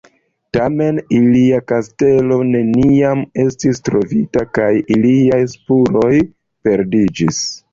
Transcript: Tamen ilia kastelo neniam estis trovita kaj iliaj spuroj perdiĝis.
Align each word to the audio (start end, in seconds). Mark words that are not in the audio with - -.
Tamen 0.55 1.01
ilia 1.17 1.59
kastelo 1.71 2.39
neniam 2.53 3.21
estis 3.43 3.83
trovita 3.91 4.47
kaj 4.59 4.71
iliaj 4.97 5.41
spuroj 5.55 6.13
perdiĝis. 6.67 7.49